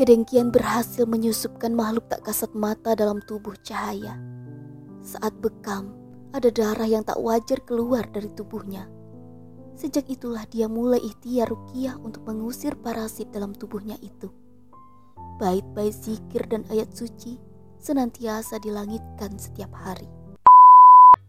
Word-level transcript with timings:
Kedengkian 0.00 0.48
berhasil 0.48 1.04
menyusupkan 1.04 1.76
makhluk 1.76 2.08
tak 2.08 2.24
kasat 2.24 2.56
mata 2.56 2.96
dalam 2.96 3.20
tubuh 3.20 3.52
cahaya. 3.60 4.16
Saat 5.04 5.36
bekam, 5.44 5.92
ada 6.32 6.48
darah 6.48 6.88
yang 6.88 7.04
tak 7.04 7.20
wajar 7.20 7.60
keluar 7.68 8.08
dari 8.08 8.32
tubuhnya. 8.32 8.88
Sejak 9.76 10.08
itulah 10.08 10.48
dia 10.48 10.72
mulai 10.72 11.04
ikhtiar 11.04 11.52
rukiah 11.52 12.00
untuk 12.00 12.24
mengusir 12.24 12.80
parasit 12.80 13.28
dalam 13.28 13.52
tubuhnya 13.52 14.00
itu. 14.00 14.32
Bait-bait 15.36 15.92
zikir 15.92 16.48
dan 16.48 16.64
ayat 16.72 16.88
suci 16.96 17.36
senantiasa 17.76 18.56
dilangitkan 18.56 19.36
setiap 19.36 19.68
hari. 19.76 20.08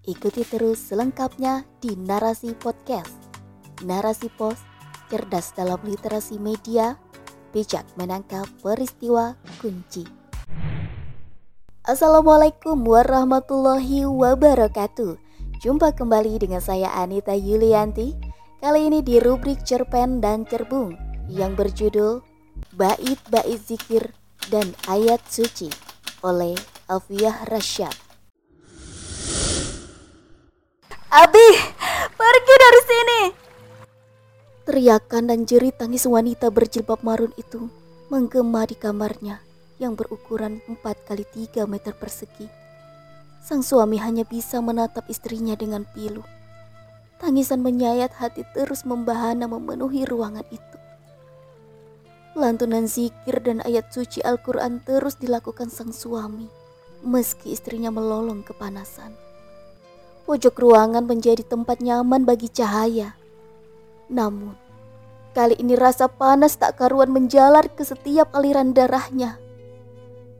Ikuti 0.08 0.48
terus 0.48 0.80
selengkapnya 0.80 1.68
di 1.84 2.00
Narasi 2.00 2.56
Podcast. 2.56 3.36
Narasi 3.84 4.32
Pos, 4.32 4.64
cerdas 5.12 5.52
dalam 5.60 5.84
literasi 5.84 6.40
media, 6.40 6.96
bijak 7.52 7.84
menangkap 8.00 8.48
peristiwa 8.64 9.36
kunci. 9.60 10.08
Assalamualaikum 11.86 12.82
warahmatullahi 12.88 14.08
wabarakatuh. 14.08 15.20
Jumpa 15.62 15.94
kembali 15.94 16.42
dengan 16.42 16.64
saya 16.64 16.90
Anita 16.98 17.38
Yulianti 17.38 18.32
Kali 18.62 18.94
ini 18.94 19.02
di 19.02 19.18
rubrik 19.18 19.66
cerpen 19.66 20.22
dan 20.22 20.46
cerbung 20.46 20.94
yang 21.26 21.58
berjudul 21.58 22.22
Bait-Bait 22.78 23.58
Zikir 23.58 24.14
dan 24.54 24.78
Ayat 24.86 25.18
Suci 25.26 25.66
oleh 26.22 26.54
Alfiah 26.86 27.42
Rasyad. 27.50 27.98
Abi, 31.10 31.50
pergi 32.14 32.56
dari 32.62 32.82
sini! 32.86 33.41
Teriakan 34.72 35.28
dan 35.28 35.44
jerit 35.44 35.76
tangis 35.84 36.08
wanita 36.08 36.48
berjilbab 36.48 37.04
marun 37.04 37.36
itu 37.36 37.68
menggema 38.08 38.64
di 38.64 38.80
kamarnya 38.80 39.44
yang 39.84 40.00
berukuran 40.00 40.64
4 40.64 40.80
kali 41.12 41.28
3 41.28 41.68
meter 41.68 41.92
persegi. 41.92 42.48
Sang 43.44 43.68
suami 43.68 44.00
hanya 44.00 44.24
bisa 44.24 44.64
menatap 44.64 45.12
istrinya 45.12 45.60
dengan 45.60 45.84
pilu. 45.92 46.24
Tangisan 47.20 47.60
menyayat 47.60 48.16
hati 48.16 48.48
terus 48.56 48.88
membahana 48.88 49.44
memenuhi 49.44 50.08
ruangan 50.08 50.48
itu. 50.48 50.78
Lantunan 52.40 52.88
zikir 52.88 53.44
dan 53.44 53.60
ayat 53.68 53.92
suci 53.92 54.24
Al-Quran 54.24 54.80
terus 54.88 55.20
dilakukan 55.20 55.68
sang 55.68 55.92
suami, 55.92 56.48
meski 57.04 57.52
istrinya 57.52 57.92
melolong 57.92 58.40
kepanasan. 58.40 59.20
Pojok 60.24 60.56
ruangan 60.64 61.04
menjadi 61.04 61.44
tempat 61.44 61.84
nyaman 61.84 62.24
bagi 62.24 62.48
cahaya. 62.48 63.20
Namun, 64.12 64.61
kali 65.32 65.56
ini 65.60 65.80
rasa 65.80 66.12
panas 66.12 66.60
tak 66.60 66.80
karuan 66.80 67.12
menjalar 67.12 67.72
ke 67.72 67.84
setiap 67.88 68.36
aliran 68.36 68.76
darahnya. 68.76 69.40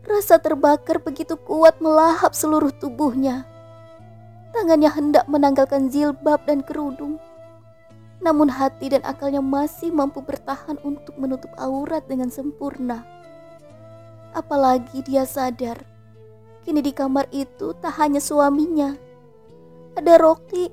Rasa 0.04 0.42
terbakar 0.42 1.00
begitu 1.00 1.40
kuat 1.40 1.80
melahap 1.80 2.36
seluruh 2.36 2.74
tubuhnya. 2.76 3.48
Tangannya 4.52 4.92
hendak 4.92 5.26
menanggalkan 5.32 5.88
jilbab 5.88 6.44
dan 6.44 6.60
kerudung. 6.60 7.22
Namun 8.20 8.52
hati 8.52 8.92
dan 8.92 9.02
akalnya 9.08 9.40
masih 9.40 9.90
mampu 9.90 10.20
bertahan 10.22 10.78
untuk 10.84 11.16
menutup 11.16 11.50
aurat 11.56 12.04
dengan 12.06 12.28
sempurna. 12.28 13.08
Apalagi 14.36 15.02
dia 15.08 15.24
sadar, 15.24 15.80
kini 16.68 16.84
di 16.84 16.92
kamar 16.92 17.32
itu 17.32 17.74
tak 17.80 17.96
hanya 17.98 18.20
suaminya. 18.20 18.94
Ada 19.96 20.20
Rocky, 20.20 20.72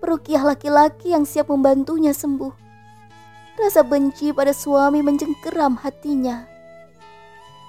perukiah 0.00 0.42
laki-laki 0.42 1.12
yang 1.12 1.28
siap 1.28 1.52
membantunya 1.52 2.16
sembuh. 2.16 2.69
Rasa 3.60 3.84
benci 3.84 4.32
pada 4.32 4.56
suami 4.56 5.04
menjengkeram 5.04 5.76
hatinya. 5.84 6.48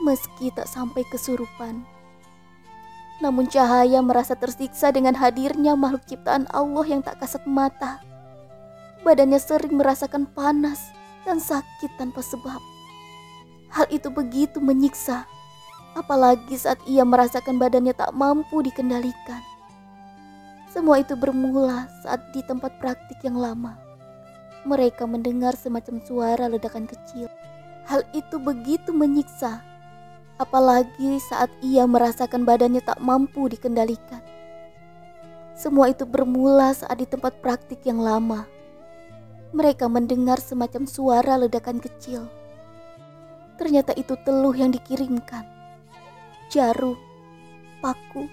Meski 0.01 0.49
tak 0.55 0.71
sampai 0.71 1.03
kesurupan 1.11 1.83
namun 3.21 3.45
cahaya 3.45 4.01
merasa 4.01 4.33
tersiksa 4.33 4.89
dengan 4.89 5.13
hadirnya 5.13 5.77
makhluk 5.77 6.03
ciptaan 6.09 6.49
Allah 6.49 6.83
yang 6.89 7.05
tak 7.05 7.21
kasat 7.21 7.45
mata. 7.45 8.01
Badannya 9.05 9.37
sering 9.37 9.77
merasakan 9.77 10.25
panas 10.33 10.89
dan 11.23 11.37
sakit 11.37 12.01
tanpa 12.01 12.25
sebab. 12.25 12.59
Hal 13.71 13.87
itu 13.93 14.09
begitu 14.09 14.57
menyiksa, 14.57 15.29
apalagi 15.93 16.57
saat 16.57 16.81
ia 16.89 17.05
merasakan 17.05 17.61
badannya 17.61 17.93
tak 17.93 18.11
mampu 18.11 18.65
dikendalikan. 18.65 19.39
Semua 20.73 20.99
itu 20.99 21.13
bermula 21.13 21.87
saat 22.01 22.19
di 22.33 22.41
tempat 22.43 22.73
praktik 22.81 23.21
yang 23.21 23.37
lama. 23.37 23.77
Mereka 24.65 25.09
mendengar 25.09 25.57
semacam 25.57 26.01
suara 26.05 26.45
ledakan 26.45 26.85
kecil. 26.85 27.27
Hal 27.89 28.05
itu 28.13 28.37
begitu 28.37 28.93
menyiksa 28.93 29.71
apalagi 30.41 31.21
saat 31.21 31.53
ia 31.61 31.85
merasakan 31.85 32.41
badannya 32.41 32.81
tak 32.81 32.97
mampu 32.97 33.45
dikendalikan. 33.45 34.25
Semua 35.53 35.93
itu 35.93 36.09
bermula 36.09 36.73
saat 36.73 36.97
di 36.97 37.05
tempat 37.05 37.37
praktik 37.45 37.85
yang 37.85 38.01
lama. 38.01 38.49
Mereka 39.53 39.85
mendengar 39.85 40.41
semacam 40.41 40.89
suara 40.89 41.37
ledakan 41.37 41.77
kecil. 41.77 42.25
Ternyata 43.61 43.93
itu 43.93 44.17
teluh 44.25 44.57
yang 44.57 44.73
dikirimkan. 44.73 45.45
Jarum, 46.49 46.97
paku, 47.77 48.25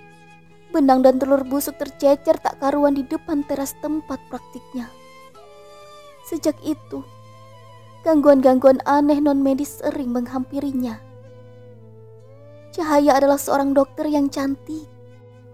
benang 0.72 1.05
dan 1.05 1.21
telur 1.21 1.44
busuk 1.44 1.77
tercecer 1.77 2.41
tak 2.41 2.56
karuan 2.56 2.97
di 2.97 3.05
depan 3.05 3.44
teras 3.44 3.77
tempat 3.84 4.17
praktiknya. 4.33 4.88
Sejak 6.28 6.61
itu, 6.61 7.00
gangguan-gangguan 8.05 8.84
aneh 8.84 9.16
non 9.16 9.41
medis 9.41 9.81
sering 9.81 10.12
menghampirinya. 10.12 11.00
Cahaya 12.69 13.16
adalah 13.16 13.41
seorang 13.41 13.72
dokter 13.72 14.05
yang 14.12 14.28
cantik, 14.28 14.84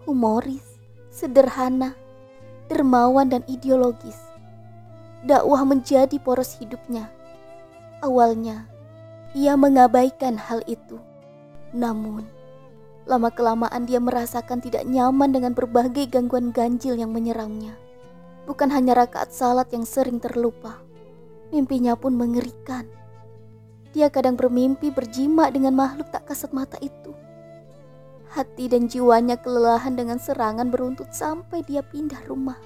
humoris, 0.03 0.83
sederhana, 1.15 1.95
dermawan 2.67 3.31
dan 3.31 3.47
ideologis. 3.47 4.19
Dakwah 5.23 5.63
menjadi 5.63 6.19
poros 6.19 6.59
hidupnya. 6.59 7.07
Awalnya, 8.03 8.67
ia 9.31 9.55
mengabaikan 9.55 10.35
hal 10.35 10.59
itu. 10.67 10.99
Namun, 11.71 12.27
lama-kelamaan 13.07 13.87
dia 13.87 14.03
merasakan 14.03 14.59
tidak 14.59 14.83
nyaman 14.91 15.31
dengan 15.31 15.55
berbagai 15.55 16.11
gangguan 16.11 16.51
ganjil 16.51 16.99
yang 16.99 17.15
menyerangnya. 17.15 17.79
Bukan 18.45 18.69
hanya 18.69 18.93
rakaat 18.93 19.33
salat 19.33 19.73
yang 19.73 19.89
sering 19.89 20.21
terlupa, 20.21 20.81
mimpinya 21.49 21.97
pun 21.97 22.13
mengerikan. 22.13 22.85
Dia 23.97 24.11
kadang 24.11 24.35
bermimpi 24.35 24.91
berjima 24.91 25.49
dengan 25.49 25.73
makhluk 25.79 26.11
tak 26.11 26.29
kasat 26.29 26.51
mata 26.53 26.77
itu. 26.83 27.15
Hati 28.35 28.67
dan 28.67 28.91
jiwanya 28.91 29.39
kelelahan 29.39 29.95
dengan 29.95 30.19
serangan 30.19 30.67
beruntut 30.69 31.15
sampai 31.15 31.63
dia 31.63 31.87
pindah 31.87 32.19
rumah. 32.27 32.59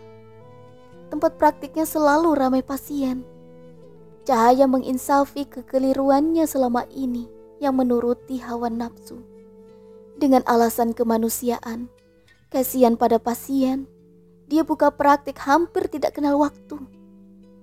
Tempat 1.12 1.36
praktiknya 1.36 1.84
selalu 1.84 2.32
ramai 2.32 2.64
pasien. 2.64 3.22
Cahaya 4.24 4.64
menginsafi 4.64 5.44
kekeliruannya 5.44 6.48
selama 6.48 6.88
ini 6.88 7.28
yang 7.60 7.76
menuruti 7.76 8.40
hawa 8.40 8.72
nafsu. 8.72 9.20
Dengan 10.16 10.40
alasan 10.48 10.96
kemanusiaan, 10.96 11.92
kasihan 12.48 12.96
pada 12.96 13.20
pasien, 13.20 13.84
dia 14.48 14.64
buka 14.64 14.88
praktik 14.88 15.36
hampir 15.44 15.86
tidak 15.92 16.16
kenal 16.16 16.40
waktu 16.40 16.80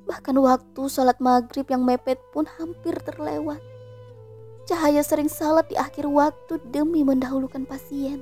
Bahkan 0.06 0.38
waktu 0.38 0.82
sholat 0.86 1.18
maghrib 1.18 1.66
yang 1.66 1.82
mepet 1.82 2.22
pun 2.30 2.46
hampir 2.46 2.94
terlewat. 3.02 3.58
Cahaya 4.70 5.02
sering 5.02 5.30
salat 5.30 5.66
di 5.70 5.78
akhir 5.78 6.06
waktu 6.06 6.62
demi 6.70 7.02
mendahulukan 7.02 7.66
pasien. 7.66 8.22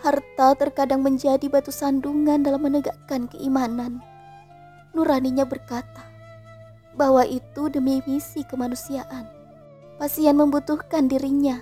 Harta 0.00 0.56
terkadang 0.56 1.04
menjadi 1.04 1.44
batu 1.46 1.70
sandungan 1.70 2.40
dalam 2.40 2.64
menegakkan 2.64 3.28
keimanan. 3.28 4.00
Nuraninya 4.96 5.44
berkata 5.44 6.04
bahwa 6.96 7.24
itu 7.24 7.68
demi 7.72 8.04
misi 8.04 8.44
kemanusiaan. 8.44 9.28
Pasien 9.96 10.36
membutuhkan 10.36 11.08
dirinya. 11.08 11.60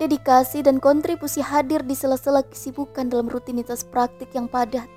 Dedikasi 0.00 0.64
dan 0.64 0.80
kontribusi 0.80 1.44
hadir 1.44 1.84
di 1.84 1.92
sela-sela 1.92 2.40
kesibukan 2.40 3.12
dalam 3.12 3.28
rutinitas 3.28 3.84
praktik 3.84 4.32
yang 4.32 4.48
padat 4.48 4.88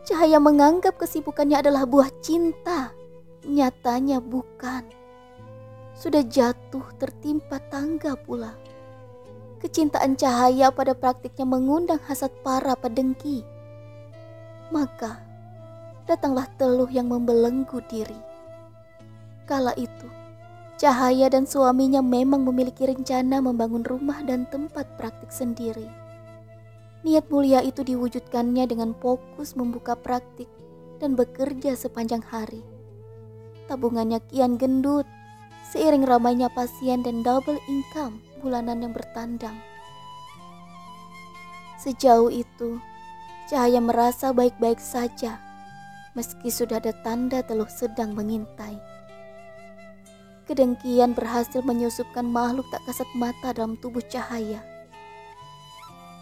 Cahaya 0.00 0.40
menganggap 0.40 0.96
kesibukannya 0.96 1.60
adalah 1.60 1.84
buah 1.84 2.08
cinta. 2.24 2.92
Nyatanya 3.44 4.20
bukan. 4.20 4.84
Sudah 5.92 6.24
jatuh 6.24 6.84
tertimpa 6.96 7.60
tangga 7.68 8.16
pula. 8.16 8.56
Kecintaan 9.60 10.16
cahaya 10.16 10.72
pada 10.72 10.96
praktiknya 10.96 11.44
mengundang 11.44 12.00
hasad 12.08 12.32
para 12.40 12.72
pedengki. 12.74 13.44
Maka 14.72 15.20
datanglah 16.08 16.48
teluh 16.56 16.88
yang 16.88 17.12
membelenggu 17.12 17.84
diri. 17.86 18.16
Kala 19.44 19.76
itu, 19.76 20.08
Cahaya 20.80 21.28
dan 21.28 21.44
suaminya 21.44 22.00
memang 22.00 22.40
memiliki 22.40 22.88
rencana 22.88 23.44
membangun 23.44 23.84
rumah 23.84 24.24
dan 24.24 24.48
tempat 24.48 24.88
praktik 24.96 25.28
sendiri. 25.28 25.84
Niat 27.04 27.28
mulia 27.28 27.60
itu 27.60 27.84
diwujudkannya 27.84 28.64
dengan 28.64 28.96
fokus 28.96 29.52
membuka 29.60 29.92
praktik 29.92 30.48
dan 30.96 31.20
bekerja 31.20 31.76
sepanjang 31.76 32.24
hari. 32.24 32.64
Tabungannya 33.68 34.24
kian 34.32 34.56
gendut, 34.56 35.04
Seiring 35.70 36.08
ramainya 36.08 36.48
pasien 36.48 37.04
dan 37.04 37.20
double 37.20 37.60
income 37.68 38.24
bulanan 38.40 38.80
yang 38.80 38.96
bertandang. 38.96 39.60
Sejauh 41.76 42.32
itu, 42.32 42.80
Cahaya 43.52 43.84
merasa 43.84 44.32
baik-baik 44.32 44.80
saja 44.80 45.50
meski 46.14 46.50
sudah 46.50 46.82
ada 46.82 46.90
tanda 47.06 47.38
teluh 47.46 47.70
sedang 47.70 48.14
mengintai. 48.18 48.89
Kedengkian 50.50 51.14
berhasil 51.14 51.62
menyusupkan 51.62 52.26
makhluk 52.26 52.66
tak 52.74 52.82
kasat 52.82 53.06
mata 53.14 53.54
dalam 53.54 53.78
tubuh 53.78 54.02
Cahaya. 54.02 54.58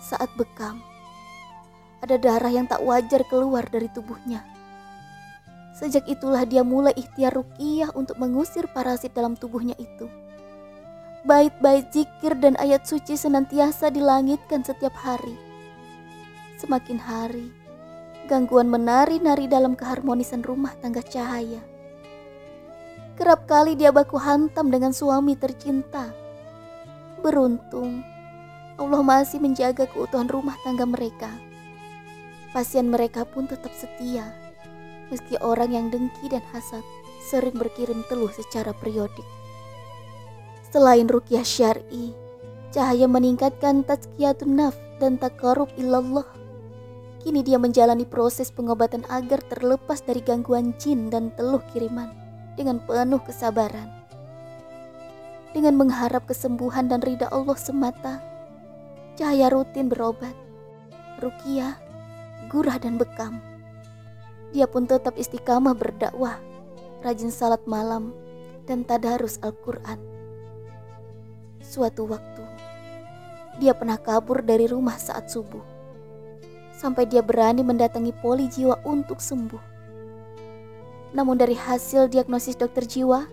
Saat 0.05 0.29
bekam, 0.37 0.85
ada 2.05 2.21
darah 2.21 2.53
yang 2.53 2.69
tak 2.69 2.85
wajar 2.85 3.25
keluar 3.33 3.65
dari 3.73 3.89
tubuhnya. 3.89 4.45
Sejak 5.81 6.05
itulah 6.05 6.45
dia 6.45 6.61
mulai 6.61 6.93
ikhtiar 6.93 7.41
rukiah 7.41 7.89
untuk 7.97 8.21
mengusir 8.21 8.69
parasit 8.77 9.17
dalam 9.17 9.33
tubuhnya 9.33 9.73
itu. 9.81 10.05
Bait-bait 11.25 11.89
zikir 11.89 12.37
dan 12.37 12.53
ayat 12.61 12.85
suci 12.85 13.17
senantiasa 13.17 13.89
dilangitkan 13.89 14.61
setiap 14.61 14.93
hari. 14.93 15.41
Semakin 16.61 17.01
hari, 17.01 17.49
gangguan 18.29 18.69
menari-nari 18.69 19.49
dalam 19.49 19.73
keharmonisan 19.73 20.45
rumah 20.45 20.77
tangga 20.85 21.01
cahaya. 21.01 21.78
Kerap 23.19 23.51
kali 23.51 23.75
dia 23.75 23.91
baku 23.91 24.15
hantam 24.15 24.71
dengan 24.71 24.95
suami 24.95 25.35
tercinta. 25.35 26.15
Beruntung, 27.19 28.07
Allah 28.79 29.03
masih 29.03 29.43
menjaga 29.43 29.91
keutuhan 29.91 30.31
rumah 30.31 30.55
tangga 30.63 30.87
mereka. 30.87 31.27
Pasien 32.55 32.87
mereka 32.87 33.27
pun 33.27 33.51
tetap 33.51 33.75
setia 33.75 34.23
meski 35.11 35.35
orang 35.43 35.75
yang 35.75 35.87
dengki 35.91 36.31
dan 36.31 36.47
hasad 36.55 36.87
sering 37.19 37.59
berkirim 37.59 38.07
teluh 38.07 38.31
secara 38.31 38.71
periodik. 38.71 39.27
Selain 40.71 41.11
rukyah 41.11 41.43
syari, 41.43 42.15
cahaya 42.71 43.11
meningkatkan 43.11 43.83
tazkiyatun 43.83 44.63
naf 44.63 44.79
dan 45.03 45.19
takarub 45.19 45.67
illallah. 45.75 46.29
Kini 47.19 47.43
dia 47.43 47.59
menjalani 47.59 48.07
proses 48.07 48.55
pengobatan 48.55 49.03
agar 49.11 49.43
terlepas 49.51 50.07
dari 50.07 50.23
gangguan 50.23 50.71
jin 50.79 51.11
dan 51.11 51.35
teluh 51.35 51.59
kiriman 51.75 52.28
dengan 52.59 52.83
penuh 52.83 53.23
kesabaran. 53.23 53.87
Dengan 55.55 55.79
mengharap 55.79 56.27
kesembuhan 56.27 56.91
dan 56.91 56.99
ridha 56.99 57.31
Allah 57.31 57.55
semata, 57.55 58.19
cahaya 59.15 59.49
rutin 59.49 59.87
berobat, 59.87 60.35
rukiah, 61.23 61.79
gurah 62.51 62.83
dan 62.83 62.99
bekam 62.99 63.39
dia 64.53 64.65
pun 64.65 64.89
tetap 64.89 65.17
istiqamah 65.21 65.77
berdakwah, 65.77 66.41
rajin 67.05 67.29
salat 67.29 67.61
malam, 67.69 68.17
dan 68.65 68.85
tadarus 68.85 69.37
Al-Quran. 69.45 70.01
Suatu 71.61 72.09
waktu, 72.09 72.45
dia 73.61 73.77
pernah 73.77 74.01
kabur 74.01 74.41
dari 74.41 74.65
rumah 74.65 74.97
saat 74.97 75.29
subuh, 75.29 75.61
sampai 76.73 77.05
dia 77.05 77.21
berani 77.21 77.61
mendatangi 77.61 78.17
poli 78.25 78.49
jiwa 78.49 78.81
untuk 78.89 79.21
sembuh. 79.21 79.78
Namun 81.17 81.41
dari 81.41 81.57
hasil 81.57 82.13
diagnosis 82.13 82.59
dokter 82.59 82.85
jiwa, 82.85 83.25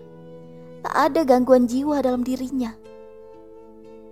tak 0.84 0.94
ada 0.94 1.20
gangguan 1.26 1.68
jiwa 1.68 2.00
dalam 2.00 2.24
dirinya. 2.24 2.72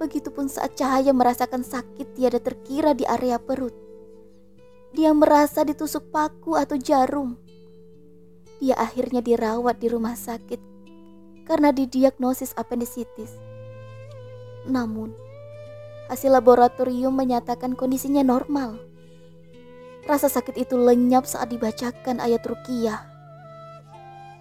Begitupun 0.01 0.51
saat 0.51 0.77
cahaya 0.77 1.15
merasakan 1.15 1.65
sakit 1.65 2.19
tiada 2.19 2.43
terkira 2.43 2.93
di 2.93 3.09
area 3.09 3.41
perut 3.41 3.85
dia 4.95 5.11
merasa 5.11 5.67
ditusuk 5.67 6.15
paku 6.15 6.55
atau 6.55 6.79
jarum. 6.79 7.35
Dia 8.63 8.79
akhirnya 8.79 9.19
dirawat 9.19 9.83
di 9.83 9.91
rumah 9.91 10.15
sakit 10.15 10.63
karena 11.51 11.75
didiagnosis 11.75 12.55
apendisitis. 12.55 13.35
Namun, 14.71 15.11
hasil 16.07 16.31
laboratorium 16.31 17.11
menyatakan 17.11 17.75
kondisinya 17.75 18.23
normal. 18.23 18.79
Rasa 20.07 20.31
sakit 20.31 20.63
itu 20.63 20.79
lenyap 20.79 21.27
saat 21.27 21.51
dibacakan 21.51 22.23
ayat 22.23 22.47
rukiah. 22.47 23.03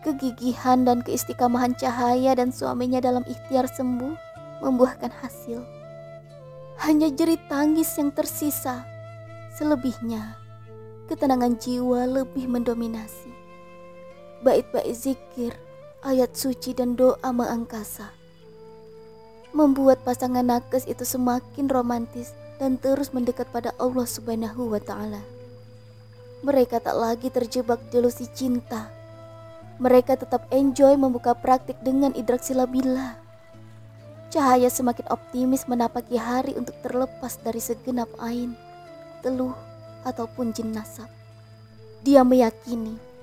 Kegigihan 0.03 0.83
dan 0.83 0.99
keistiqamahan 0.99 1.79
cahaya 1.79 2.35
dan 2.35 2.51
suaminya 2.51 2.99
dalam 2.99 3.23
ikhtiar 3.23 3.71
sembuh 3.71 4.11
membuahkan 4.59 5.15
hasil. 5.23 5.63
Hanya 6.83 7.07
jerit 7.07 7.39
tangis 7.47 7.87
yang 7.95 8.11
tersisa. 8.11 8.83
Selebihnya, 9.55 10.35
ketenangan 11.07 11.55
jiwa 11.55 12.03
lebih 12.03 12.51
mendominasi. 12.51 13.31
Bait-bait 14.43 14.91
zikir, 14.91 15.55
ayat 16.03 16.35
suci 16.35 16.75
dan 16.75 16.99
doa 16.99 17.31
mengangkasa. 17.31 18.11
Membuat 19.55 20.03
pasangan 20.03 20.43
nakes 20.43 20.83
itu 20.83 21.07
semakin 21.07 21.71
romantis 21.71 22.35
dan 22.59 22.75
terus 22.75 23.15
mendekat 23.15 23.47
pada 23.55 23.71
Allah 23.79 24.03
Subhanahu 24.03 24.73
wa 24.73 24.81
taala. 24.83 25.23
Mereka 26.43 26.83
tak 26.83 26.97
lagi 26.99 27.31
terjebak 27.31 27.87
delusi 27.87 28.27
cinta. 28.35 29.02
Mereka 29.81 30.19
tetap 30.19 30.45
enjoy 30.53 30.93
membuka 30.97 31.33
praktik 31.33 31.77
dengan 31.81 32.13
idrak 32.13 32.45
silabila. 32.45 33.17
Cahaya 34.29 34.69
semakin 34.69 35.05
optimis 35.13 35.69
menapaki 35.69 36.17
hari 36.17 36.57
untuk 36.57 36.73
terlepas 36.81 37.37
dari 37.41 37.61
segenap 37.61 38.09
ain, 38.17 38.57
teluh, 39.21 39.53
ataupun 40.03 40.53
jin 40.53 40.73
nasab. 40.73 41.09
Dia 42.03 42.25
meyakini 42.25 43.13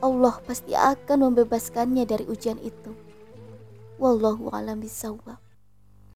Allah 0.00 0.40
pasti 0.48 0.72
akan 0.72 1.28
membebaskannya 1.28 2.08
dari 2.08 2.24
ujian 2.24 2.56
itu. 2.64 2.96
Wallahu 4.00 4.48
a'lam 4.48 4.80
bishawab. 4.80 5.49